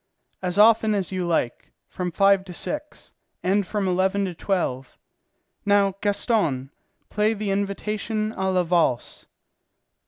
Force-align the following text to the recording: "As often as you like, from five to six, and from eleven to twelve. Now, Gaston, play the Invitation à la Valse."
"As 0.41 0.57
often 0.57 0.95
as 0.95 1.11
you 1.11 1.27
like, 1.27 1.73
from 1.87 2.09
five 2.11 2.43
to 2.45 2.53
six, 2.53 3.13
and 3.43 3.67
from 3.67 3.87
eleven 3.87 4.25
to 4.25 4.33
twelve. 4.33 4.97
Now, 5.63 5.93
Gaston, 6.01 6.71
play 7.11 7.35
the 7.35 7.51
Invitation 7.51 8.33
à 8.33 8.51
la 8.51 8.63
Valse." 8.63 9.27